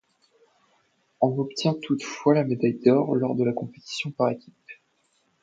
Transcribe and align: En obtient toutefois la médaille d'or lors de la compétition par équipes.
En 1.19 1.29
obtient 1.37 1.75
toutefois 1.79 2.33
la 2.33 2.43
médaille 2.43 2.79
d'or 2.83 3.13
lors 3.13 3.35
de 3.35 3.43
la 3.43 3.53
compétition 3.53 4.09
par 4.09 4.31
équipes. 4.31 4.51